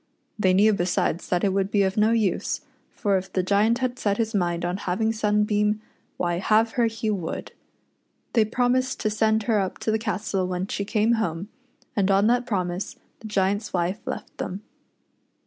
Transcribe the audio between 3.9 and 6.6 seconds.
set his mind on having Sunbeam, why